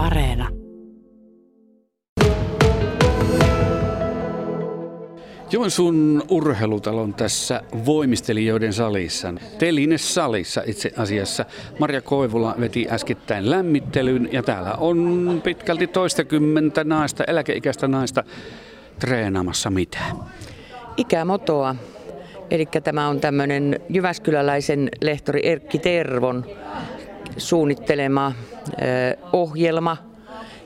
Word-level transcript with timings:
Areena. 0.00 0.48
Joensuun 5.52 6.22
urheilutalon 6.28 7.14
tässä 7.14 7.62
voimistelijoiden 7.86 8.72
salissa, 8.72 9.34
Telines-salissa 9.58 10.62
itse 10.66 10.90
asiassa. 10.96 11.44
Marja 11.78 12.00
Koivula 12.00 12.54
veti 12.60 12.86
äskettäin 12.90 13.50
lämmittelyn 13.50 14.28
ja 14.32 14.42
täällä 14.42 14.74
on 14.74 15.40
pitkälti 15.44 15.86
toistakymmentä 15.86 16.84
naista, 16.84 17.24
eläkeikäistä 17.24 17.88
naista 17.88 18.24
treenaamassa 18.98 19.70
mitä? 19.70 19.98
Ikämotoa. 20.96 21.76
Eli 22.50 22.66
tämä 22.84 23.08
on 23.08 23.20
tämmöinen 23.20 23.80
Jyväskyläläisen 23.88 24.88
lehtori 25.00 25.46
Erkki 25.46 25.78
Tervon 25.78 26.44
suunnittelema 27.36 28.32
ohjelma, 29.32 29.96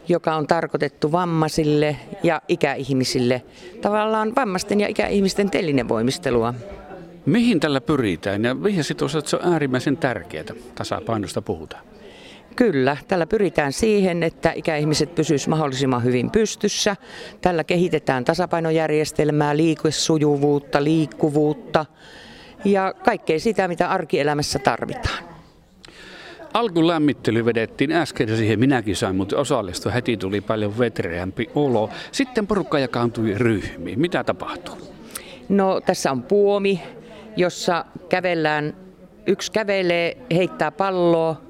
joka 0.09 0.37
on 0.37 0.47
tarkoitettu 0.47 1.13
vammaisille 1.13 1.97
ja 2.23 2.43
ikäihmisille. 2.49 3.43
Tavallaan 3.81 4.33
vammaisten 4.37 4.81
ja 4.81 4.89
ikäihmisten 4.89 5.51
telinevoimistelua. 5.51 6.55
Mihin 7.27 7.61
tällä 7.61 7.81
pyritään 7.81 8.45
ja 8.45 8.63
vihjasit 8.63 8.97
tuossa, 8.97 9.19
että 9.19 9.31
se 9.31 9.37
on 9.37 9.53
äärimmäisen 9.53 9.97
tärkeää, 9.97 10.45
tasapainosta 10.75 11.43
puhutaan. 11.43 11.85
Kyllä, 12.57 12.97
tällä 13.09 13.27
pyritään 13.27 13.73
siihen, 13.73 14.23
että 14.23 14.53
ikäihmiset 14.53 15.15
pysyisivät 15.15 15.51
mahdollisimman 15.51 16.05
hyvin 16.05 16.31
pystyssä. 16.31 16.97
Tällä 17.41 17.65
kehitetään 17.65 18.25
tasapainojärjestelmää, 18.25 19.57
liikesujuvuutta, 19.57 20.85
liikkuvuutta 20.85 21.87
ja 22.65 22.95
kaikkea 23.05 23.41
sitä, 23.41 23.69
mitä 23.69 23.89
arkielämässä 23.89 24.59
tarvitaan. 24.59 25.34
Alkulämmittely 26.55 27.45
vedettiin 27.45 27.93
äsken 27.93 28.37
siihen 28.37 28.59
minäkin 28.59 28.97
sain, 28.97 29.17
mutta 29.17 29.37
osallistua 29.37 29.93
heti 29.93 30.17
tuli 30.17 30.41
paljon 30.41 30.79
vetreämpi 30.79 31.51
olo. 31.55 31.91
Sitten 32.13 32.47
porukka 32.47 32.79
jakaantui 32.79 33.35
ryhmiin. 33.37 34.01
Mitä 34.01 34.25
tapahtuu? 34.25 34.75
No 35.49 35.81
tässä 35.81 36.11
on 36.11 36.23
puomi, 36.23 36.83
jossa 37.37 37.85
kävellään, 38.09 38.77
yksi 39.27 39.53
kävelee, 39.53 40.17
heittää 40.35 40.71
palloa, 40.71 41.41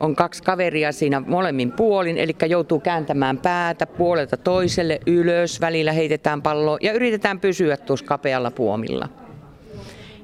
on 0.00 0.16
kaksi 0.16 0.42
kaveria 0.42 0.92
siinä 0.92 1.20
molemmin 1.20 1.72
puolin, 1.72 2.18
eli 2.18 2.36
joutuu 2.48 2.80
kääntämään 2.80 3.38
päätä 3.38 3.86
puolelta 3.86 4.36
toiselle 4.36 5.00
ylös, 5.06 5.60
välillä 5.60 5.92
heitetään 5.92 6.42
palloa 6.42 6.78
ja 6.80 6.92
yritetään 6.92 7.40
pysyä 7.40 7.76
tuossa 7.76 8.06
kapealla 8.06 8.50
puomilla. 8.50 9.08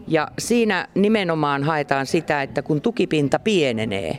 Ja 0.09 0.29
siinä 0.39 0.89
nimenomaan 0.95 1.65
haetaan 1.65 2.07
sitä, 2.07 2.43
että 2.43 2.63
kun 2.63 2.81
tukipinta 2.81 3.39
pienenee, 3.39 4.19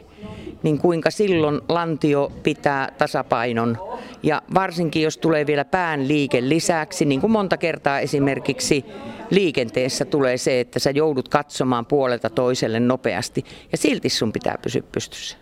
niin 0.64 0.78
kuinka 0.78 1.12
silloin 1.12 1.62
lantio 1.70 2.32
pitää 2.44 2.92
tasapainon. 2.98 3.78
Ja 4.24 4.42
varsinkin 4.54 5.02
jos 5.02 5.18
tulee 5.18 5.48
vielä 5.48 5.66
pään 5.66 6.08
liike 6.08 6.50
lisäksi, 6.50 7.06
niin 7.06 7.22
kuin 7.22 7.32
monta 7.32 7.58
kertaa 7.58 8.00
esimerkiksi 8.00 8.86
liikenteessä 9.30 10.06
tulee 10.06 10.38
se, 10.38 10.60
että 10.60 10.80
sä 10.80 10.92
joudut 10.92 11.30
katsomaan 11.30 11.86
puolelta 11.86 12.30
toiselle 12.30 12.80
nopeasti 12.80 13.46
ja 13.72 13.78
silti 13.78 14.10
sun 14.10 14.32
pitää 14.32 14.56
pysyä 14.62 14.82
pystyssä. 14.92 15.38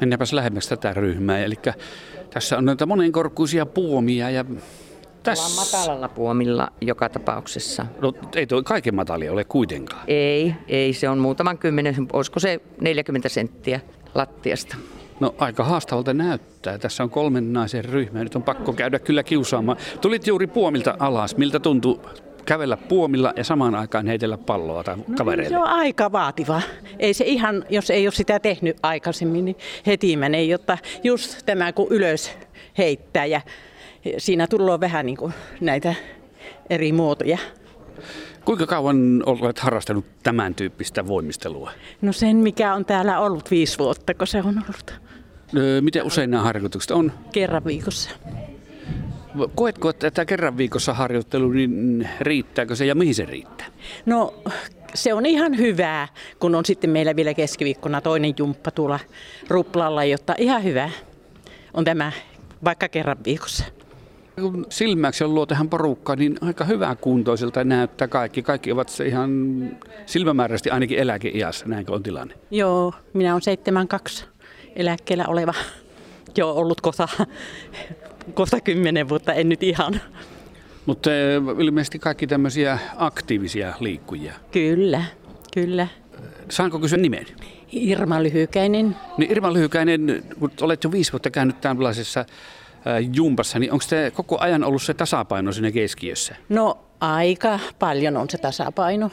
Mennäänpäs 0.00 0.32
lähemmäs 0.32 0.68
tätä 0.68 0.94
ryhmää. 0.94 1.38
Eli 1.38 1.54
tässä 2.30 2.58
on 2.58 2.64
näitä 2.64 2.86
monenkorkuisia 2.86 3.66
puomia 3.66 4.30
ja 4.30 4.44
tässä... 5.30 5.60
matalalla 5.60 6.08
puomilla 6.08 6.68
joka 6.80 7.08
tapauksessa. 7.08 7.86
No 8.00 8.12
ei 8.34 8.46
tuo 8.46 8.62
kaiken 8.62 8.94
matalia 8.94 9.32
ole 9.32 9.44
kuitenkaan. 9.44 10.02
Ei, 10.08 10.54
ei 10.68 10.92
se 10.92 11.08
on 11.08 11.18
muutaman 11.18 11.58
kymmenen, 11.58 11.94
olisiko 12.12 12.40
se 12.40 12.60
40 12.80 13.28
senttiä 13.28 13.80
lattiasta. 14.14 14.76
No 15.20 15.34
aika 15.38 15.64
haastavalta 15.64 16.14
näyttää. 16.14 16.78
Tässä 16.78 17.02
on 17.02 17.10
kolmen 17.10 17.52
naisen 17.52 17.84
ryhmä. 17.84 18.24
Nyt 18.24 18.36
on 18.36 18.42
pakko 18.42 18.72
käydä 18.72 18.98
kyllä 18.98 19.22
kiusaamaan. 19.22 19.78
Tulit 20.00 20.26
juuri 20.26 20.46
puomilta 20.46 20.96
alas. 20.98 21.36
Miltä 21.36 21.60
tuntuu 21.60 22.02
kävellä 22.46 22.76
puomilla 22.76 23.32
ja 23.36 23.44
samaan 23.44 23.74
aikaan 23.74 24.06
heitellä 24.06 24.38
palloa 24.38 24.84
tai 24.84 24.96
no, 24.96 25.04
kavereille? 25.16 25.56
Se 25.56 25.58
on 25.58 25.68
aika 25.68 26.12
vaativa. 26.12 26.62
Ei 26.98 27.14
se 27.14 27.24
ihan, 27.24 27.64
jos 27.70 27.90
ei 27.90 28.06
ole 28.06 28.12
sitä 28.12 28.40
tehnyt 28.40 28.76
aikaisemmin, 28.82 29.44
niin 29.44 29.56
heti 29.86 30.16
menee, 30.16 30.44
jotta 30.44 30.78
just 31.04 31.38
tämä 31.46 31.72
kun 31.72 31.86
ylös 31.90 32.30
heittää 32.78 33.26
ja 33.26 33.40
siinä 34.18 34.46
tulee 34.46 34.80
vähän 34.80 35.06
niin 35.06 35.16
kuin 35.16 35.34
näitä 35.60 35.94
eri 36.70 36.92
muotoja. 36.92 37.38
Kuinka 38.44 38.66
kauan 38.66 39.22
olet 39.26 39.58
harrastanut 39.58 40.04
tämän 40.22 40.54
tyyppistä 40.54 41.06
voimistelua? 41.06 41.70
No 42.02 42.12
sen, 42.12 42.36
mikä 42.36 42.74
on 42.74 42.84
täällä 42.84 43.20
ollut 43.20 43.50
viisi 43.50 43.78
vuotta, 43.78 44.14
kun 44.14 44.26
se 44.26 44.38
on 44.38 44.62
ollut. 44.64 45.00
Miten 45.80 46.06
usein 46.06 46.30
nämä 46.30 46.42
harjoitukset 46.42 46.90
on? 46.90 47.12
Kerran 47.32 47.64
viikossa. 47.64 48.10
Koetko, 49.54 49.88
että 49.88 50.10
tämä 50.10 50.24
kerran 50.24 50.56
viikossa 50.56 50.94
harjoittelu, 50.94 51.48
niin 51.48 52.08
riittääkö 52.20 52.76
se 52.76 52.86
ja 52.86 52.94
mihin 52.94 53.14
se 53.14 53.24
riittää? 53.24 53.66
No 54.06 54.34
se 54.94 55.14
on 55.14 55.26
ihan 55.26 55.58
hyvää, 55.58 56.08
kun 56.40 56.54
on 56.54 56.64
sitten 56.64 56.90
meillä 56.90 57.16
vielä 57.16 57.34
keskiviikkona 57.34 58.00
toinen 58.00 58.34
jumppa 58.38 58.70
tuolla 58.70 59.00
ruplalla, 59.48 60.04
jotta 60.04 60.34
ihan 60.38 60.64
hyvä 60.64 60.90
on 61.74 61.84
tämä 61.84 62.12
vaikka 62.64 62.88
kerran 62.88 63.18
viikossa. 63.24 63.64
Kun 64.40 64.66
silmäksi 64.68 65.24
on 65.24 65.34
luo 65.34 65.46
tähän 65.46 65.68
porukkaan, 65.68 66.18
niin 66.18 66.38
aika 66.40 66.64
hyvää 66.64 66.96
kuntoisilta 66.96 67.64
näyttää 67.64 68.08
kaikki. 68.08 68.42
Kaikki 68.42 68.72
ovat 68.72 68.88
se 68.88 69.06
ihan 69.06 69.30
silmämääräisesti 70.06 70.70
ainakin 70.70 70.98
eläkeiässä, 70.98 71.66
näinkö 71.66 71.92
on 71.92 72.02
tilanne? 72.02 72.34
Joo, 72.50 72.92
minä 73.12 73.32
olen 73.32 73.42
72 73.42 74.24
eläkkeellä 74.76 75.24
oleva. 75.28 75.54
Joo, 76.36 76.52
ollut 76.52 76.80
kohta, 76.80 77.08
kohta 78.34 78.60
kymmenen 78.60 79.08
vuotta, 79.08 79.32
en 79.32 79.48
nyt 79.48 79.62
ihan. 79.62 80.00
Mutta 80.86 81.10
eh, 81.14 81.42
ilmeisesti 81.58 81.98
kaikki 81.98 82.26
tämmöisiä 82.26 82.78
aktiivisia 82.96 83.74
liikkujia. 83.80 84.32
Kyllä, 84.52 85.04
kyllä. 85.54 85.88
Saanko 86.48 86.78
kysyä 86.78 86.98
nimen? 86.98 87.26
Irma 87.72 88.22
Lyhykäinen. 88.22 88.96
Niin 89.18 89.30
Irma 89.30 89.52
Lyhykäinen, 89.52 90.22
kun 90.38 90.50
olet 90.60 90.84
jo 90.84 90.92
viisi 90.92 91.12
vuotta 91.12 91.30
käynyt 91.30 91.60
tällaisessa 91.60 92.24
jumpassa, 93.12 93.58
niin 93.58 93.72
onko 93.72 93.82
se 93.82 94.12
koko 94.14 94.36
ajan 94.40 94.64
ollut 94.64 94.82
se 94.82 94.94
tasapaino 94.94 95.52
siinä 95.52 95.70
keskiössä? 95.70 96.36
No 96.48 96.78
aika 97.00 97.58
paljon 97.78 98.16
on 98.16 98.30
se 98.30 98.38
tasapaino. 98.38 99.10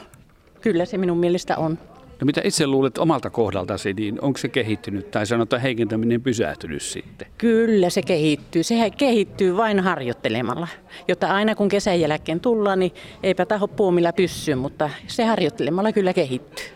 Kyllä 0.60 0.84
se 0.84 0.98
minun 0.98 1.18
mielestä 1.18 1.56
on. 1.56 1.78
No 2.20 2.24
mitä 2.24 2.40
itse 2.44 2.66
luulet 2.66 2.98
omalta 2.98 3.30
kohdaltasi, 3.30 3.92
niin 3.92 4.20
onko 4.20 4.38
se 4.38 4.48
kehittynyt 4.48 5.10
tai 5.10 5.26
sanotaan 5.26 5.62
heikentäminen 5.62 6.22
pysähtynyt 6.22 6.82
sitten? 6.82 7.26
Kyllä 7.38 7.90
se 7.90 8.02
kehittyy. 8.02 8.62
Se 8.62 8.90
kehittyy 8.90 9.56
vain 9.56 9.80
harjoittelemalla. 9.80 10.68
Jotta 11.08 11.26
aina 11.26 11.54
kun 11.54 11.68
kesän 11.68 12.00
jälkeen 12.00 12.40
tullaan, 12.40 12.78
niin 12.78 12.92
eipä 13.22 13.46
taho 13.46 13.68
puomilla 13.68 14.12
pyssyä, 14.12 14.56
mutta 14.56 14.90
se 15.06 15.24
harjoittelemalla 15.24 15.92
kyllä 15.92 16.12
kehittyy. 16.12 16.66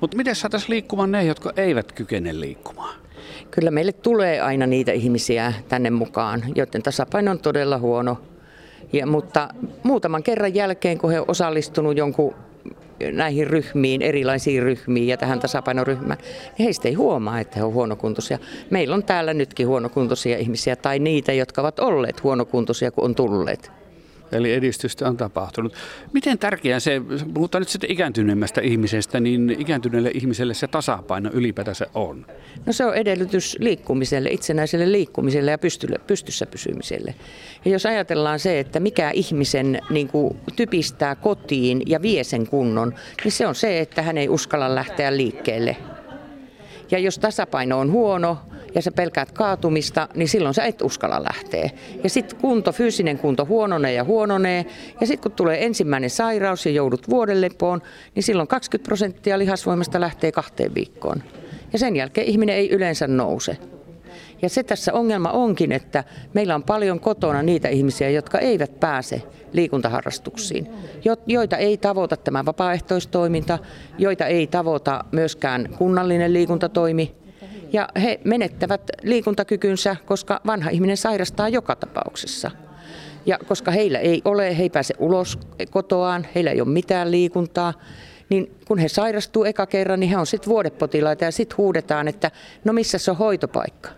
Mutta 0.00 0.16
miten 0.16 0.36
saataisiin 0.36 0.70
liikkumaan 0.70 1.12
ne, 1.12 1.24
jotka 1.24 1.52
eivät 1.56 1.92
kykene 1.92 2.40
liikkumaan? 2.40 3.05
Kyllä 3.56 3.70
meille 3.70 3.92
tulee 3.92 4.40
aina 4.40 4.66
niitä 4.66 4.92
ihmisiä 4.92 5.52
tänne 5.68 5.90
mukaan, 5.90 6.42
joiden 6.54 6.82
tasapaino 6.82 7.30
on 7.30 7.38
todella 7.38 7.78
huono. 7.78 8.18
Ja, 8.92 9.06
mutta 9.06 9.48
muutaman 9.82 10.22
kerran 10.22 10.54
jälkeen, 10.54 10.98
kun 10.98 11.10
he 11.10 11.18
ovat 11.18 11.30
osallistunut 11.30 11.96
jonkun 11.96 12.34
näihin 13.12 13.46
ryhmiin, 13.46 14.02
erilaisiin 14.02 14.62
ryhmiin 14.62 15.08
ja 15.08 15.16
tähän 15.16 15.40
tasapainoryhmään, 15.40 16.18
niin 16.18 16.64
heistä 16.64 16.88
ei 16.88 16.94
huomaa, 16.94 17.40
että 17.40 17.58
he 17.58 17.64
ovat 17.64 17.74
huonokuntoisia. 17.74 18.38
Meillä 18.70 18.94
on 18.94 19.04
täällä 19.04 19.34
nytkin 19.34 19.66
huonokuntoisia 19.68 20.38
ihmisiä 20.38 20.76
tai 20.76 20.98
niitä, 20.98 21.32
jotka 21.32 21.60
ovat 21.60 21.78
olleet 21.78 22.22
huonokuntoisia, 22.22 22.90
kun 22.90 23.04
on 23.04 23.14
tulleet. 23.14 23.70
Eli 24.32 24.52
edistystä 24.52 25.08
on 25.08 25.16
tapahtunut. 25.16 25.74
Miten 26.12 26.38
tärkeää 26.38 26.80
se, 26.80 27.02
puhutaan 27.34 27.62
nyt 27.62 27.68
sitten 27.68 27.90
ikääntyneemmästä 27.90 28.60
ihmisestä, 28.60 29.20
niin 29.20 29.56
ikääntyneelle 29.58 30.10
ihmiselle 30.14 30.54
se 30.54 30.66
tasapaino 30.66 31.30
ylipäätänsä 31.32 31.86
on? 31.94 32.26
No 32.66 32.72
se 32.72 32.84
on 32.84 32.94
edellytys 32.94 33.56
liikkumiselle, 33.60 34.28
itsenäiselle 34.28 34.92
liikkumiselle 34.92 35.50
ja 35.50 35.58
pystyssä 36.06 36.46
pysymiselle. 36.46 37.14
Ja 37.64 37.70
jos 37.70 37.86
ajatellaan 37.86 38.38
se, 38.38 38.60
että 38.60 38.80
mikä 38.80 39.10
ihmisen 39.10 39.80
niin 39.90 40.08
kuin, 40.08 40.36
typistää 40.56 41.14
kotiin 41.14 41.82
ja 41.86 42.02
vie 42.02 42.24
sen 42.24 42.46
kunnon, 42.46 42.94
niin 43.24 43.32
se 43.32 43.46
on 43.46 43.54
se, 43.54 43.80
että 43.80 44.02
hän 44.02 44.18
ei 44.18 44.28
uskalla 44.28 44.74
lähteä 44.74 45.16
liikkeelle. 45.16 45.76
Ja 46.90 46.98
jos 46.98 47.18
tasapaino 47.18 47.78
on 47.78 47.92
huono, 47.92 48.38
ja 48.76 48.82
sä 48.82 48.92
pelkäät 48.92 49.32
kaatumista, 49.32 50.08
niin 50.14 50.28
silloin 50.28 50.54
sä 50.54 50.64
et 50.64 50.82
uskalla 50.82 51.22
lähteä. 51.22 51.70
Ja 52.04 52.10
sitten 52.10 52.40
kunto, 52.40 52.72
fyysinen 52.72 53.18
kunto 53.18 53.44
huononee 53.44 53.92
ja 53.92 54.04
huononee. 54.04 54.66
Ja 55.00 55.06
sitten 55.06 55.22
kun 55.22 55.36
tulee 55.36 55.64
ensimmäinen 55.64 56.10
sairaus 56.10 56.66
ja 56.66 56.72
joudut 56.72 57.10
vuodenlepoon, 57.10 57.82
niin 58.14 58.22
silloin 58.22 58.48
20 58.48 58.88
prosenttia 58.88 59.38
lihasvoimasta 59.38 60.00
lähtee 60.00 60.32
kahteen 60.32 60.74
viikkoon. 60.74 61.22
Ja 61.72 61.78
sen 61.78 61.96
jälkeen 61.96 62.26
ihminen 62.26 62.56
ei 62.56 62.70
yleensä 62.70 63.06
nouse. 63.06 63.56
Ja 64.42 64.48
se 64.48 64.62
tässä 64.62 64.92
ongelma 64.92 65.30
onkin, 65.30 65.72
että 65.72 66.04
meillä 66.34 66.54
on 66.54 66.62
paljon 66.62 67.00
kotona 67.00 67.42
niitä 67.42 67.68
ihmisiä, 67.68 68.10
jotka 68.10 68.38
eivät 68.38 68.80
pääse 68.80 69.22
liikuntaharrastuksiin, 69.52 70.66
joita 71.26 71.56
ei 71.56 71.76
tavoita 71.76 72.16
tämä 72.16 72.44
vapaaehtoistoiminta, 72.44 73.58
joita 73.98 74.26
ei 74.26 74.46
tavoita 74.46 75.04
myöskään 75.12 75.68
kunnallinen 75.78 76.32
liikuntatoimi, 76.32 77.25
Ja 77.72 77.88
he 78.02 78.20
menettävät 78.24 78.82
liikuntakykynsä, 79.02 79.96
koska 80.06 80.40
vanha 80.46 80.70
ihminen 80.70 80.96
sairastaa 80.96 81.48
joka 81.48 81.76
tapauksessa. 81.76 82.50
Ja 83.26 83.38
koska 83.38 83.70
heillä 83.70 83.98
ei 83.98 84.22
ole, 84.24 84.58
he 84.58 84.62
ei 84.62 84.70
pääse 84.70 84.94
ulos 84.98 85.38
kotoaan, 85.70 86.26
heillä 86.34 86.50
ei 86.50 86.60
ole 86.60 86.68
mitään 86.68 87.10
liikuntaa, 87.10 87.74
niin 88.28 88.50
kun 88.68 88.78
he 88.78 88.88
sairastuu 88.88 89.44
eka 89.44 89.66
kerran, 89.66 90.00
niin 90.00 90.10
he 90.10 90.16
on 90.16 90.26
sitten 90.26 90.50
vuodepotilaita 90.50 91.24
ja 91.24 91.32
sitten 91.32 91.56
huudetaan, 91.56 92.08
että 92.08 92.30
no 92.64 92.72
missä 92.72 92.98
se 92.98 93.10
on 93.10 93.16
hoitopaikka. 93.16 93.90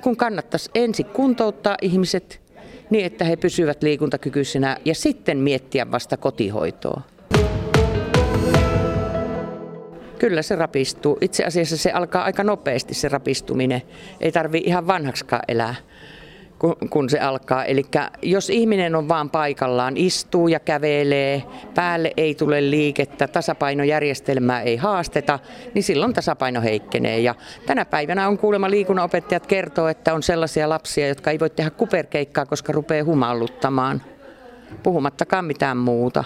Kun 0.00 0.16
kannattaisi 0.16 0.70
ensin 0.74 1.06
kuntouttaa 1.06 1.76
ihmiset 1.82 2.40
niin, 2.90 3.04
että 3.04 3.24
he 3.24 3.36
pysyvät 3.36 3.82
liikuntakykyisinä 3.82 4.76
ja 4.84 4.94
sitten 4.94 5.38
miettiä 5.38 5.90
vasta 5.90 6.16
kotihoitoa. 6.16 7.00
Kyllä 10.24 10.42
se 10.42 10.56
rapistuu. 10.56 11.18
Itse 11.20 11.44
asiassa 11.44 11.76
se 11.76 11.90
alkaa 11.90 12.24
aika 12.24 12.44
nopeasti 12.44 12.94
se 12.94 13.08
rapistuminen. 13.08 13.82
Ei 14.20 14.32
tarvi 14.32 14.62
ihan 14.64 14.86
vanhaksikaan 14.86 15.42
elää 15.48 15.74
kun 16.90 17.10
se 17.10 17.18
alkaa. 17.18 17.64
Eli 17.64 17.82
jos 18.22 18.50
ihminen 18.50 18.94
on 18.94 19.08
vaan 19.08 19.30
paikallaan, 19.30 19.96
istuu 19.96 20.48
ja 20.48 20.60
kävelee, 20.60 21.42
päälle 21.74 22.12
ei 22.16 22.34
tule 22.34 22.70
liikettä, 22.70 23.28
tasapainojärjestelmää 23.28 24.62
ei 24.62 24.76
haasteta, 24.76 25.38
niin 25.74 25.82
silloin 25.82 26.14
tasapaino 26.14 26.62
heikkenee. 26.62 27.20
Ja 27.20 27.34
tänä 27.66 27.84
päivänä 27.84 28.28
on 28.28 28.38
kuulemma 28.38 28.70
liikunnanopettajat 28.70 29.46
kertoo, 29.46 29.88
että 29.88 30.14
on 30.14 30.22
sellaisia 30.22 30.68
lapsia, 30.68 31.08
jotka 31.08 31.30
ei 31.30 31.40
voi 31.40 31.50
tehdä 31.50 31.70
kuperkeikkaa, 31.70 32.46
koska 32.46 32.72
rupeaa 32.72 33.04
humalluttamaan, 33.04 34.02
puhumattakaan 34.82 35.44
mitään 35.44 35.76
muuta. 35.76 36.24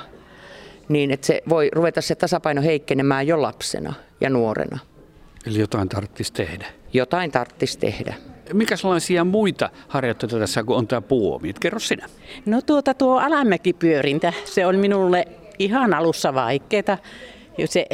Niin 0.89 1.11
että 1.11 1.27
se 1.27 1.43
voi 1.49 1.71
ruveta 1.73 2.01
se 2.01 2.15
tasapaino 2.15 2.63
heikkenemään 2.63 3.27
jo 3.27 3.43
lapsena 3.43 3.95
ja 4.21 4.31
nuorena. 4.31 4.79
Eli 5.47 5.59
jotain 5.59 5.89
tarvitsisi 5.89 6.33
tehdä. 6.33 6.67
Jotain 6.93 7.31
tarvitsisi 7.31 7.79
tehdä. 7.79 8.15
Mikä 8.53 8.77
sellaisia 8.77 9.25
muita 9.25 9.71
harjoitteita 9.89 10.39
tässä 10.39 10.65
kuin 10.65 10.77
on 10.77 10.87
tämä 10.87 11.01
puomi? 11.01 11.53
Kerro 11.61 11.79
sinä. 11.79 12.07
No 12.47 12.63
tuota 12.63 12.95
tuo 12.95 13.19
alamäkipyörintä, 13.19 14.33
se 14.45 14.67
on 14.67 14.77
minulle 14.77 15.29
ihan 15.59 15.95
alussa 15.95 16.35
vaikeaa. 16.35 16.99
Se, 17.65 17.87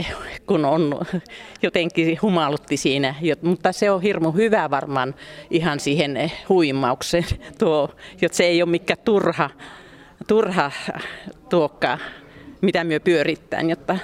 kun 0.46 0.64
on 0.64 1.00
jotenkin 1.62 2.18
humalutti 2.22 2.76
siinä, 2.76 3.14
mutta 3.42 3.72
se 3.72 3.90
on 3.90 4.02
hirmu 4.02 4.32
hyvä 4.32 4.70
varmaan 4.70 5.14
ihan 5.50 5.80
siihen 5.80 6.32
huimaukseen, 6.48 7.24
tuo, 7.58 7.90
jotta 8.20 8.36
se 8.36 8.44
ei 8.44 8.62
ole 8.62 8.70
mikään 8.70 8.98
turha, 9.04 9.50
turha 10.26 10.70
tuokka, 11.48 11.98
mitä 12.64 12.84
myö 12.84 13.00
pyörittää, 13.00 13.60
jotta 13.60 13.98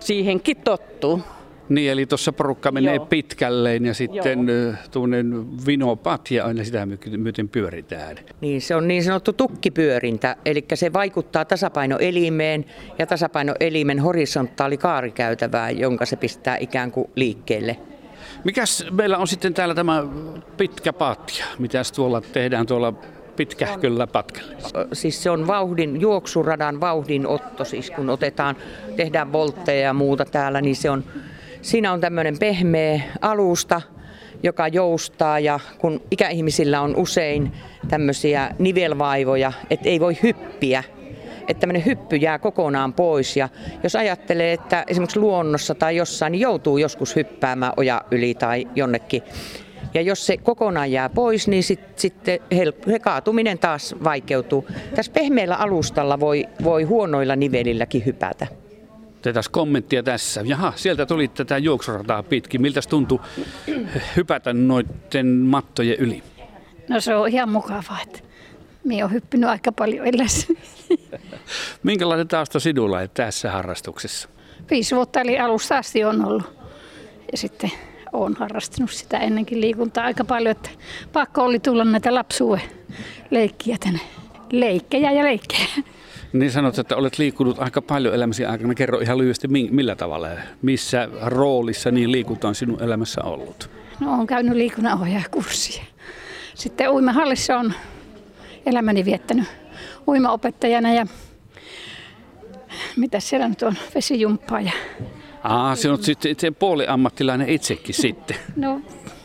siihenkin 0.00 0.56
tottuu. 0.56 1.22
Niin, 1.68 1.90
eli 1.90 2.06
tuossa 2.06 2.32
porukka 2.32 2.72
menee 2.72 2.94
Joo. 2.94 3.06
pitkälleen 3.06 3.86
ja 3.86 3.94
sitten 3.94 4.48
tuonnen 4.90 5.46
vinopatja 5.66 6.44
aina 6.44 6.64
sitä 6.64 6.86
myöten 7.16 7.48
pyöritään. 7.48 8.16
Niin, 8.40 8.60
se 8.60 8.76
on 8.76 8.88
niin 8.88 9.04
sanottu 9.04 9.32
tukkipyörintä, 9.32 10.36
eli 10.44 10.64
se 10.74 10.92
vaikuttaa 10.92 11.44
tasapainoelimeen 11.44 12.64
ja 12.98 13.06
tasapainoelimen 13.06 13.98
horisontaali 13.98 14.76
kaarikäytävää, 14.76 15.70
jonka 15.70 16.06
se 16.06 16.16
pistää 16.16 16.56
ikään 16.56 16.92
kuin 16.92 17.10
liikkeelle. 17.16 17.76
Mikäs 18.44 18.86
meillä 18.90 19.18
on 19.18 19.28
sitten 19.28 19.54
täällä 19.54 19.74
tämä 19.74 20.04
pitkä 20.56 20.92
patja? 20.92 21.44
Mitäs 21.58 21.92
tuolla 21.92 22.20
tehdään 22.20 22.66
tuolla 22.66 22.94
pitkähköllä 23.38 24.06
patkalle? 24.06 24.56
Siis 24.92 25.22
se 25.22 25.30
on 25.30 25.46
vauhdin, 25.46 26.00
juoksuradan 26.00 26.80
vauhdin 26.80 27.26
otto, 27.26 27.64
siis 27.64 27.90
kun 27.90 28.10
otetaan, 28.10 28.56
tehdään 28.96 29.32
voltteja 29.32 29.80
ja 29.80 29.92
muuta 29.92 30.24
täällä, 30.24 30.60
niin 30.60 30.76
se 30.76 30.90
on 30.90 31.04
Siinä 31.62 31.92
on 31.92 32.00
tämmöinen 32.00 32.38
pehmeä 32.38 33.00
alusta, 33.20 33.82
joka 34.42 34.68
joustaa 34.68 35.40
ja 35.40 35.60
kun 35.78 36.00
ikäihmisillä 36.10 36.80
on 36.80 36.96
usein 36.96 37.52
tämmöisiä 37.88 38.50
nivelvaivoja, 38.58 39.52
että 39.70 39.88
ei 39.88 40.00
voi 40.00 40.18
hyppiä, 40.22 40.84
että 41.48 41.60
tämmöinen 41.60 41.86
hyppy 41.86 42.16
jää 42.16 42.38
kokonaan 42.38 42.92
pois. 42.92 43.36
Ja 43.36 43.48
jos 43.82 43.96
ajattelee, 43.96 44.52
että 44.52 44.84
esimerkiksi 44.86 45.20
luonnossa 45.20 45.74
tai 45.74 45.96
jossain, 45.96 46.32
niin 46.32 46.40
joutuu 46.40 46.78
joskus 46.78 47.16
hyppäämään 47.16 47.72
oja 47.76 48.02
yli 48.10 48.34
tai 48.34 48.68
jonnekin. 48.74 49.22
Ja 49.94 50.02
jos 50.02 50.26
se 50.26 50.36
kokonaan 50.36 50.92
jää 50.92 51.08
pois, 51.08 51.48
niin 51.48 51.62
sitten 51.62 51.92
sit 51.96 52.14
kaatuminen 53.02 53.58
taas 53.58 53.94
vaikeutuu. 54.04 54.66
Tässä 54.94 55.12
pehmeällä 55.12 55.56
alustalla 55.56 56.20
voi, 56.20 56.48
voi 56.64 56.82
huonoilla 56.82 57.36
nivelilläkin 57.36 58.06
hypätä. 58.06 58.46
Tätä 59.22 59.40
kommenttia 59.50 60.02
tässä. 60.02 60.42
Jaha, 60.44 60.72
sieltä 60.76 61.06
tuli 61.06 61.28
tätä 61.28 61.58
juoksurataa 61.58 62.22
pitkin. 62.22 62.62
Miltä 62.62 62.80
tuntui 62.88 63.20
hypätä 64.16 64.52
noiden 64.52 65.26
mattojen 65.26 65.98
yli? 65.98 66.22
No 66.88 67.00
se 67.00 67.14
on 67.14 67.28
ihan 67.28 67.48
mukavaa, 67.48 67.98
että 68.02 68.18
minä 68.84 69.04
olen 69.04 69.14
hyppinyt 69.14 69.50
aika 69.50 69.72
paljon 69.72 70.06
elässä. 70.06 70.46
Minkälainen 71.82 72.28
tausta 72.28 72.60
sinulla 72.60 73.08
tässä 73.08 73.50
harrastuksessa? 73.50 74.28
Viisi 74.70 74.96
vuotta 74.96 75.20
eli 75.20 75.38
alusta 75.38 75.78
asti 75.78 76.04
on 76.04 76.24
ollut. 76.24 76.58
Ja 77.32 77.38
sitten 77.38 77.70
olen 78.12 78.34
harrastanut 78.34 78.90
sitä 78.90 79.18
ennenkin 79.18 79.60
liikuntaa 79.60 80.04
aika 80.04 80.24
paljon, 80.24 80.50
että 80.50 80.70
pakko 81.12 81.44
oli 81.44 81.58
tulla 81.58 81.84
näitä 81.84 82.14
lapsuuden 82.14 82.62
leikkiä 83.30 83.76
tänne. 83.84 84.00
Leikkejä 84.52 85.12
ja 85.12 85.24
leikkejä. 85.24 85.68
Niin 86.32 86.50
sanot, 86.50 86.78
että 86.78 86.96
olet 86.96 87.18
liikkunut 87.18 87.58
aika 87.58 87.82
paljon 87.82 88.14
elämäsi 88.14 88.44
aikana. 88.44 88.74
Kerro 88.74 88.98
ihan 88.98 89.18
lyhyesti, 89.18 89.48
millä 89.48 89.96
tavalla, 89.96 90.28
missä 90.62 91.08
roolissa 91.22 91.90
niin 91.90 92.12
liikunta 92.12 92.48
on 92.48 92.54
sinun 92.54 92.82
elämässä 92.82 93.22
ollut? 93.24 93.70
No 94.00 94.14
olen 94.14 94.26
käynyt 94.26 94.56
liikunnanohjaajakurssia. 94.56 95.82
Sitten 96.54 96.90
uimahallissa 96.90 97.58
on 97.58 97.72
elämäni 98.66 99.04
viettänyt 99.04 99.48
uimaopettajana 100.08 100.92
ja 100.94 101.06
mitä 102.96 103.20
siellä 103.20 103.48
nyt 103.48 103.62
on, 103.62 103.74
vesijumppaa 103.94 104.60
ja 104.60 104.72
Aa, 105.42 105.76
se 105.76 105.90
on 105.90 106.02
sitten 106.02 106.30
itse 106.32 106.50
puoliammattilainen 106.50 107.48
itsekin 107.48 107.94
sitten. 108.04 108.36
No, 108.56 108.80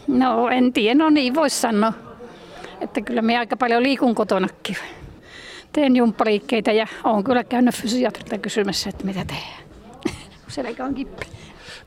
no 0.08 0.50
en 0.50 0.74
tiedä, 0.74 0.96
no 0.96 1.10
niin 1.10 1.36
voisi 1.36 1.62
sanoa. 1.62 1.94
Että 2.82 3.02
kyllä 3.02 3.22
me 3.22 3.38
aika 3.38 3.58
paljon 3.58 3.84
liikun 3.84 4.16
kotonakin 4.16 4.78
teen 5.74 5.96
jumppaliikkeitä 5.96 6.72
ja 6.72 6.88
olen 7.04 7.24
kyllä 7.24 7.44
käynyt 7.44 7.76
fysiatrilta 7.76 8.38
kysymässä, 8.38 8.90
että 8.90 9.06
mitä 9.06 9.26
tehdään. 9.26 9.64
Selkä 10.48 10.86
on 10.86 10.96
kippi. 10.96 11.26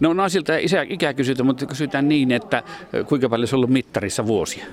No 0.01 0.13
naisilta 0.13 0.57
isä, 0.57 0.85
ikää 0.89 1.15
kysytä, 1.15 1.43
mutta 1.43 1.67
kysytään 1.67 2.09
niin, 2.09 2.33
että 2.33 2.63
kuinka 3.09 3.29
paljon 3.29 3.49
se 3.49 3.57
on 3.57 3.59
ollut 3.59 3.71
mittarissa 3.71 4.27
vuosia? 4.27 4.67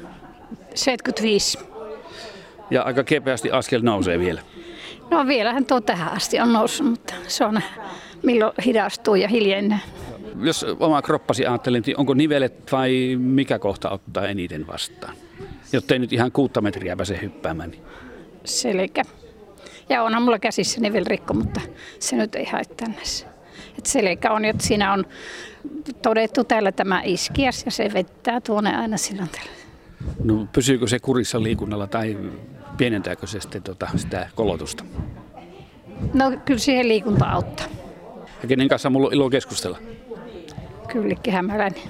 75. 0.75 1.59
Ja 2.71 2.81
aika 2.81 3.03
kepeästi 3.03 3.51
askel 3.51 3.81
nousee 3.81 4.19
vielä. 4.19 4.41
No 5.11 5.27
vielähän 5.27 5.65
tuo 5.65 5.81
tähän 5.81 6.11
asti 6.13 6.39
on 6.39 6.53
noussut, 6.53 6.89
mutta 6.89 7.13
se 7.27 7.45
on 7.45 7.61
milloin 8.23 8.53
hidastuu 8.65 9.15
ja 9.15 9.27
hiljenee. 9.27 9.79
Jos 10.41 10.65
oma 10.79 11.01
kroppasi 11.01 11.45
ajattelin, 11.45 11.83
niin 11.85 11.99
onko 11.99 12.13
nivelet 12.13 12.71
vai 12.71 13.15
mikä 13.19 13.59
kohta 13.59 13.89
ottaa 13.89 14.27
eniten 14.27 14.67
vastaan? 14.67 15.15
Jotta 15.73 15.93
ei 15.93 15.99
nyt 15.99 16.13
ihan 16.13 16.31
kuutta 16.31 16.61
metriä 16.61 16.95
pääse 16.95 17.19
hyppäämään. 17.21 17.71
Niin 17.71 17.83
selkä. 18.45 19.03
Ja 19.89 20.03
onhan 20.03 20.23
mulla 20.23 20.39
käsissä 20.39 20.81
nivelrikko, 20.81 21.33
mutta 21.33 21.61
se 21.99 22.15
nyt 22.15 22.35
ei 22.35 22.45
haittaa 22.45 22.87
näissä. 22.87 23.27
Et 23.77 23.85
selkä 23.85 24.31
on, 24.31 24.45
että 24.45 24.63
siinä 24.63 24.93
on 24.93 25.05
todettu 26.01 26.43
täällä 26.43 26.71
tämä 26.71 27.01
iskias 27.05 27.65
ja 27.65 27.71
se 27.71 27.89
vettää 27.93 28.41
tuonne 28.41 28.75
aina 28.75 28.97
silloin 28.97 29.29
täällä. 29.29 29.51
No 30.23 30.47
pysyykö 30.53 30.87
se 30.87 30.99
kurissa 30.99 31.43
liikunnalla 31.43 31.87
tai 31.87 32.17
pienentääkö 32.77 33.27
se 33.27 33.39
sitten 33.39 33.63
tota, 33.63 33.87
sitä 33.95 34.29
kolotusta? 34.35 34.83
No 36.13 36.31
kyllä 36.45 36.59
siihen 36.59 36.87
liikunta 36.87 37.25
auttaa. 37.25 37.67
Ja 38.43 38.47
kenen 38.47 38.67
kanssa 38.67 38.89
mulla 38.89 39.07
on 39.07 39.13
ilo 39.13 39.29
keskustella? 39.29 39.79
Kyllikki 40.87 41.31
Hämäläinen. 41.31 41.81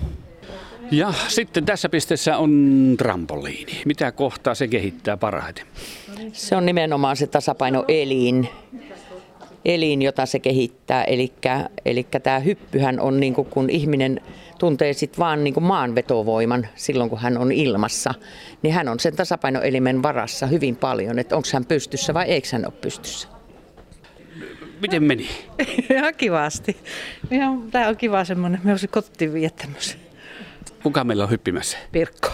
Ja 0.91 1.13
sitten 1.27 1.65
tässä 1.65 1.89
pisteessä 1.89 2.37
on 2.37 2.95
trampoliini. 2.97 3.81
Mitä 3.85 4.11
kohtaa 4.11 4.55
se 4.55 4.67
kehittää 4.67 5.17
parhaiten? 5.17 5.65
Se 6.33 6.55
on 6.55 6.65
nimenomaan 6.65 7.17
se 7.17 7.27
tasapainoelin, 7.27 8.49
elin, 9.65 10.01
jota 10.01 10.25
se 10.25 10.39
kehittää. 10.39 11.03
Eli 11.85 12.07
tämä 12.23 12.39
hyppyhän 12.39 12.99
on 12.99 13.19
niin 13.19 13.33
kuin, 13.33 13.47
kun 13.47 13.69
ihminen 13.69 14.21
tuntee 14.59 14.93
sitten 14.93 15.19
vaan 15.19 15.43
niin 15.43 15.53
kuin 15.53 15.63
maanvetovoiman 15.63 16.67
silloin, 16.75 17.09
kun 17.09 17.19
hän 17.19 17.37
on 17.37 17.51
ilmassa, 17.51 18.13
niin 18.61 18.73
hän 18.73 18.89
on 18.89 18.99
sen 18.99 19.15
tasapainoelimen 19.15 20.03
varassa 20.03 20.47
hyvin 20.47 20.75
paljon, 20.75 21.19
että 21.19 21.35
onko 21.35 21.47
hän 21.53 21.65
pystyssä 21.65 22.13
vai 22.13 22.25
eikö 22.25 22.47
hän 22.51 22.65
ole 22.65 22.73
pystyssä. 22.81 23.27
Miten 24.83 25.03
meni? 25.03 25.29
Ihan 25.95 26.13
kivasti. 26.17 26.77
Tämä 27.71 27.87
on 27.87 27.97
kiva 27.97 28.25
semmoinen, 28.25 28.61
me 28.63 28.71
olisin 28.71 28.89
kotiin 28.89 29.33
viettämässä. 29.33 29.97
Kuka 30.83 31.03
meillä 31.03 31.23
on 31.23 31.29
hyppimässä? 31.29 31.77
Pirkko. 31.91 32.29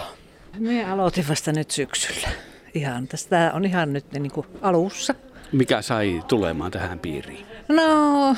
Me 0.59 0.85
aloitin 0.85 1.27
vasta 1.29 1.51
nyt 1.51 1.71
syksyllä. 1.71 2.29
Ihan, 2.73 3.07
tämä 3.29 3.51
on 3.53 3.65
ihan 3.65 3.93
nyt 3.93 4.11
niin 4.11 4.31
kuin 4.31 4.47
alussa. 4.61 5.15
Mikä 5.51 5.81
sai 5.81 6.23
tulemaan 6.27 6.71
tähän 6.71 6.99
piiriin? 6.99 7.45
No, 7.67 8.35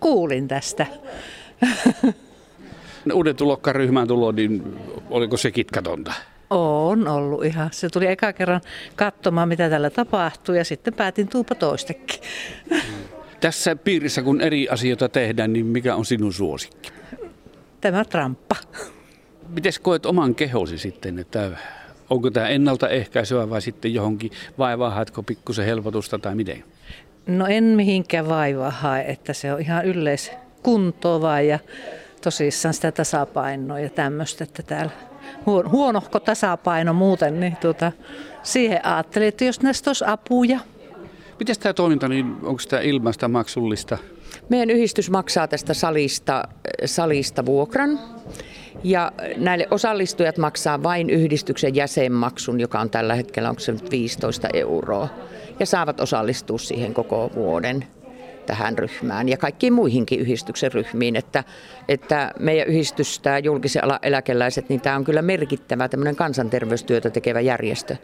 kuulin 0.00 0.48
tästä. 0.48 0.86
Uuden 3.12 3.36
tulokkaryhmään 3.36 4.08
tulo, 4.08 4.32
niin 4.32 4.78
oliko 5.10 5.36
se 5.36 5.50
kitkatonta? 5.50 6.12
On 6.50 7.08
ollut 7.08 7.44
ihan. 7.44 7.68
Se 7.72 7.88
tuli 7.88 8.06
eka 8.06 8.32
kerran 8.32 8.60
katsomaan, 8.96 9.48
mitä 9.48 9.70
täällä 9.70 9.90
tapahtuu 9.90 10.54
ja 10.54 10.64
sitten 10.64 10.94
päätin 10.94 11.28
tuupa 11.28 11.54
toistekin. 11.54 12.20
Tässä 13.40 13.76
piirissä, 13.76 14.22
kun 14.22 14.40
eri 14.40 14.68
asioita 14.68 15.08
tehdään, 15.08 15.52
niin 15.52 15.66
mikä 15.66 15.94
on 15.94 16.04
sinun 16.04 16.32
suosikki? 16.32 16.90
Tämä 17.80 18.04
tramppa. 18.04 18.56
Miten 19.48 19.72
koet 19.82 20.06
oman 20.06 20.34
kehosi 20.34 20.78
sitten, 20.78 21.18
että 21.18 21.50
onko 22.10 22.30
tämä 22.30 22.48
ennaltaehkäisyä 22.48 23.50
vai 23.50 23.62
sitten 23.62 23.94
johonkin 23.94 24.30
vaivaa, 24.58 24.90
haetko 24.90 25.22
pikkusen 25.22 25.64
helpotusta 25.66 26.18
tai 26.18 26.34
miten? 26.34 26.64
No 27.26 27.46
en 27.46 27.64
mihinkään 27.64 28.28
vaivaa 28.28 28.70
hae, 28.70 29.04
että 29.08 29.32
se 29.32 29.52
on 29.52 29.60
ihan 29.60 29.84
yleiskuntoa 29.84 31.20
vaan 31.20 31.46
ja 31.46 31.58
tosissaan 32.22 32.74
sitä 32.74 32.92
tasapainoa 32.92 33.80
ja 33.80 33.90
tämmöistä, 33.90 34.44
että 34.44 34.62
täällä 34.62 34.92
huon- 35.46 35.70
huonohko 35.70 36.20
tasapaino 36.20 36.92
muuten, 36.92 37.40
niin 37.40 37.56
tuota, 37.56 37.92
siihen 38.42 38.86
ajattelin, 38.86 39.28
että 39.28 39.44
jos 39.44 39.62
näistä 39.62 39.90
olisi 39.90 40.04
apuja. 40.06 40.60
Miten 41.38 41.56
tämä 41.60 41.72
toiminta, 41.72 42.08
niin 42.08 42.36
onko 42.42 42.62
tämä 42.68 42.82
ilmaista 42.82 43.28
maksullista? 43.28 43.98
Meidän 44.48 44.70
yhdistys 44.70 45.10
maksaa 45.10 45.48
tästä 45.48 45.74
salista, 45.74 46.48
salista 46.84 47.46
vuokran 47.46 47.98
ja 48.84 49.12
näille 49.36 49.66
osallistujat 49.70 50.38
maksaa 50.38 50.82
vain 50.82 51.10
yhdistyksen 51.10 51.74
jäsenmaksun, 51.74 52.60
joka 52.60 52.80
on 52.80 52.90
tällä 52.90 53.14
hetkellä 53.14 53.48
onko 53.48 53.60
se 53.60 53.72
nyt 53.72 53.90
15 53.90 54.48
euroa. 54.52 55.08
Ja 55.60 55.66
saavat 55.66 56.00
osallistua 56.00 56.58
siihen 56.58 56.94
koko 56.94 57.30
vuoden 57.34 57.86
tähän 58.46 58.78
ryhmään 58.78 59.28
ja 59.28 59.36
kaikkiin 59.36 59.72
muihinkin 59.72 60.20
yhdistyksen 60.20 60.72
ryhmiin. 60.72 61.16
Että, 61.16 61.44
että 61.88 62.32
meidän 62.38 62.68
yhdistys, 62.68 63.18
tämä 63.18 63.38
julkisen 63.38 63.84
alan 63.84 63.98
eläkeläiset, 64.02 64.68
niin 64.68 64.80
tämä 64.80 64.96
on 64.96 65.04
kyllä 65.04 65.22
merkittävä 65.22 65.88
tämmöinen 65.88 66.16
kansanterveystyötä 66.16 67.10
tekevä 67.10 67.40
järjestö. 67.40 67.96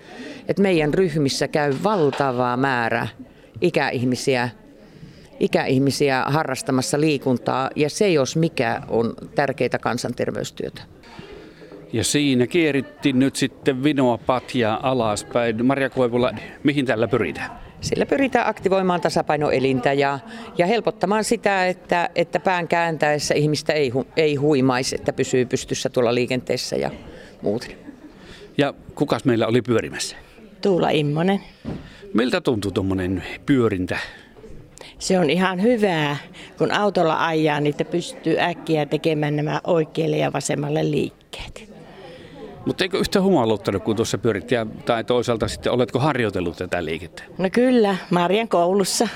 Että 0.48 0.62
meidän 0.62 0.94
ryhmissä 0.94 1.48
käy 1.48 1.74
valtava 1.82 2.56
määrä 2.56 3.08
ikäihmisiä 3.60 4.48
ikäihmisiä 5.40 6.24
harrastamassa 6.26 7.00
liikuntaa 7.00 7.70
ja 7.76 7.90
se 7.90 8.10
jos 8.10 8.36
mikä 8.36 8.82
on 8.88 9.14
tärkeitä 9.34 9.78
kansanterveystyötä. 9.78 10.82
Ja 11.92 12.04
siinä 12.04 12.46
kierittiin 12.46 13.18
nyt 13.18 13.36
sitten 13.36 13.82
vinoa 13.82 14.18
patjaa 14.18 14.90
alaspäin. 14.90 15.66
Maria 15.66 15.90
Koivula, 15.90 16.32
mihin 16.62 16.86
tällä 16.86 17.08
pyritään? 17.08 17.50
Sillä 17.82 18.06
pyritään 18.06 18.48
aktivoimaan 18.48 19.00
tasapainoelintä 19.00 19.92
ja, 19.92 20.18
ja 20.58 20.66
helpottamaan 20.66 21.24
sitä, 21.24 21.66
että, 21.66 22.10
että 22.14 22.40
pään 22.40 22.68
kääntäessä 22.68 23.34
ihmistä 23.34 23.72
ei, 23.72 23.88
hu, 23.88 24.06
ei 24.16 24.34
huimaisi, 24.34 24.94
että 24.94 25.12
pysyy 25.12 25.46
pystyssä 25.46 25.88
tuolla 25.88 26.14
liikenteessä 26.14 26.76
ja 26.76 26.90
muuten. 27.42 27.70
Ja 28.58 28.74
kukas 28.94 29.24
meillä 29.24 29.46
oli 29.46 29.62
pyörimässä? 29.62 30.16
Tuula 30.62 30.90
Immonen. 30.90 31.40
Miltä 32.14 32.40
tuntuu 32.40 32.70
tuommoinen 32.70 33.22
pyörintä? 33.46 33.98
Se 34.98 35.18
on 35.18 35.30
ihan 35.30 35.62
hyvää, 35.62 36.16
kun 36.58 36.72
autolla 36.72 37.26
ajaa, 37.26 37.60
niin 37.60 37.74
pystyy 37.90 38.40
äkkiä 38.40 38.86
tekemään 38.86 39.36
nämä 39.36 39.60
oikealle 39.64 40.16
ja 40.16 40.32
vasemmalle 40.32 40.90
liikkeet. 40.90 41.71
Mutta 42.66 42.84
eikö 42.84 42.98
yhtä 42.98 43.20
humaluttanut, 43.20 43.82
kun 43.82 43.96
tuossa 43.96 44.18
pyörit? 44.18 44.50
Ja, 44.50 44.66
tai 44.84 45.04
toisaalta 45.04 45.48
sitten, 45.48 45.72
oletko 45.72 45.98
harjoitellut 45.98 46.56
tätä 46.56 46.84
liikettä? 46.84 47.22
No 47.38 47.48
kyllä, 47.52 47.96
Marjan 48.10 48.48
koulussa. 48.48 49.08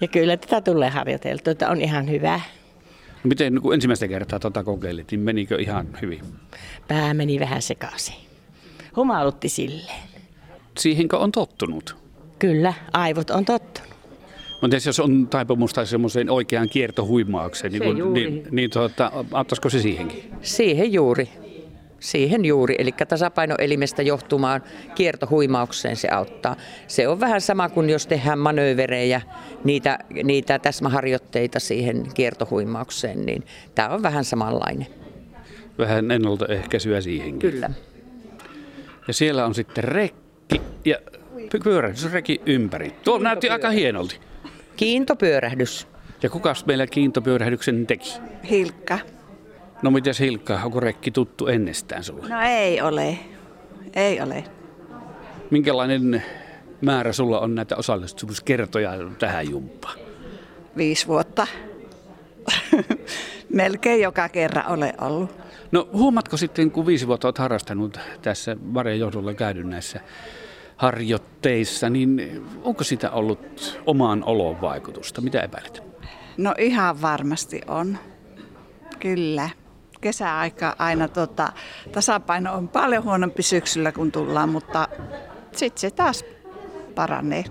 Ja 0.00 0.08
kyllä 0.08 0.36
tätä 0.36 0.60
tulee 0.60 0.88
harjoiteltua, 0.88 1.50
että 1.50 1.70
on 1.70 1.80
ihan 1.80 2.10
hyvä. 2.10 2.40
No 3.24 3.28
miten 3.28 3.60
kun 3.62 3.74
ensimmäistä 3.74 4.08
kertaa 4.08 4.38
tota 4.38 4.64
kokeilit, 4.64 5.10
niin 5.10 5.20
menikö 5.20 5.56
ihan 5.60 5.86
hyvin? 6.02 6.20
Pää 6.88 7.14
meni 7.14 7.40
vähän 7.40 7.62
sekaisin. 7.62 8.14
Humalutti 8.96 9.48
silleen. 9.48 10.02
Siihenkö 10.78 11.18
on 11.18 11.32
tottunut? 11.32 11.96
Kyllä, 12.38 12.74
aivot 12.92 13.30
on 13.30 13.44
tottunut. 13.44 13.90
Mutta 14.62 14.76
jos 14.86 15.00
on 15.00 15.26
taipumusta 15.28 15.86
semmoiseen 15.86 16.30
oikeaan 16.30 16.68
kiertohuimaukseen, 16.68 17.72
niin, 17.72 17.82
Se 17.82 17.86
kun, 17.88 17.98
juuri. 17.98 18.30
niin, 18.30 18.46
niin 18.50 18.70
tuota, 18.70 19.12
auttaisiko 19.32 19.70
se 19.70 19.80
siihenkin? 19.82 20.30
Siihen 20.42 20.92
juuri. 20.92 21.28
Siihen 22.00 22.44
juuri, 22.44 22.74
eli 22.78 22.92
tasapainoelimestä 23.08 24.02
johtumaan 24.02 24.62
kiertohuimaukseen 24.94 25.96
se 25.96 26.08
auttaa. 26.08 26.56
Se 26.86 27.08
on 27.08 27.20
vähän 27.20 27.40
sama 27.40 27.68
kuin 27.68 27.90
jos 27.90 28.06
tehdään 28.06 28.38
manööverejä, 28.38 29.20
niitä, 29.64 29.98
niitä 30.24 30.58
täsmäharjoitteita 30.58 31.60
siihen 31.60 32.06
kiertohuimaukseen, 32.14 33.26
niin 33.26 33.44
tämä 33.74 33.88
on 33.88 34.02
vähän 34.02 34.24
samanlainen. 34.24 34.86
Vähän 35.78 36.10
ennaltaehkäisyä 36.10 37.00
siihenkin. 37.00 37.50
Kyllä. 37.50 37.70
Ja 39.08 39.14
siellä 39.14 39.46
on 39.46 39.54
sitten 39.54 39.84
rekki 39.84 40.60
ja 40.84 40.96
py- 41.36 41.62
pyörähdysreki 41.64 42.40
ympäri. 42.46 42.92
Tuo 43.04 43.18
näytti 43.18 43.50
aika 43.50 43.70
hienolta. 43.70 44.14
Kiintopyörähdys. 44.76 45.86
Ja 46.22 46.30
kukas 46.30 46.66
meillä 46.66 46.86
kiintopyörähdyksen 46.86 47.86
teki? 47.86 48.12
Hilkka. 48.50 48.98
No 49.82 49.90
mitäs 49.90 50.20
Hilkka, 50.20 50.60
onko 50.64 50.80
rekki 50.80 51.10
tuttu 51.10 51.46
ennestään 51.46 52.04
sulle? 52.04 52.28
No 52.28 52.40
ei 52.40 52.80
ole. 52.80 53.18
Ei 53.94 54.20
ole. 54.20 54.44
Minkälainen 55.50 56.22
määrä 56.80 57.12
sulla 57.12 57.40
on 57.40 57.54
näitä 57.54 57.76
osallistumiskertoja 57.76 58.92
tähän 59.18 59.50
jumppaan? 59.50 59.98
Viisi 60.76 61.06
vuotta. 61.06 61.46
Melkein 63.52 64.02
joka 64.02 64.28
kerran 64.28 64.68
ole 64.68 64.94
ollut. 65.00 65.30
No 65.72 65.88
huomatko 65.92 66.36
sitten, 66.36 66.70
kun 66.70 66.86
viisi 66.86 67.06
vuotta 67.06 67.28
olet 67.28 67.38
harrastanut 67.38 67.98
tässä 68.22 68.56
Marjan 68.62 68.98
johdolla 68.98 69.34
käynyt 69.34 69.68
näissä 69.68 70.00
harjoitteissa, 70.76 71.90
niin 71.90 72.42
onko 72.62 72.84
sitä 72.84 73.10
ollut 73.10 73.80
omaan 73.86 74.24
oloon 74.24 74.60
vaikutusta? 74.60 75.20
Mitä 75.20 75.40
epäilet? 75.40 75.82
No 76.36 76.54
ihan 76.58 77.02
varmasti 77.02 77.60
on. 77.66 77.98
Kyllä. 78.98 79.50
Kesäaika 80.00 80.76
aina 80.78 81.08
tota, 81.08 81.52
tasapaino 81.92 82.54
on 82.54 82.68
paljon 82.68 83.04
huonompi 83.04 83.42
syksyllä 83.42 83.92
kun 83.92 84.12
tullaan, 84.12 84.48
mutta 84.48 84.88
sitten 85.52 85.80
se 85.80 85.90
taas 85.90 86.24
paranee. 86.94 87.44